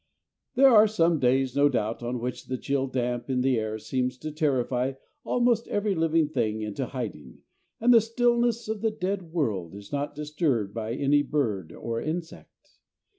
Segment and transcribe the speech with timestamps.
[0.55, 4.17] There are some days, no doubt, on which the chill damp in the air seems
[4.17, 4.93] to terrify
[5.23, 7.43] almost every living thing into hiding,
[7.79, 12.79] and the stillness of the dead world is not disturbed by any bird or insect.